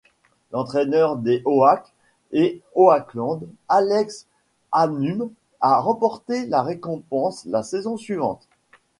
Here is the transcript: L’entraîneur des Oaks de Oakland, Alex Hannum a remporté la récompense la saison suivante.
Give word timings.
L’entraîneur 0.51 1.15
des 1.15 1.43
Oaks 1.45 1.93
de 2.33 2.59
Oakland, 2.73 3.41
Alex 3.69 4.25
Hannum 4.71 5.31
a 5.59 5.79
remporté 5.79 6.47
la 6.47 6.63
récompense 6.63 7.45
la 7.45 7.61
saison 7.61 7.97
suivante. 7.97 8.47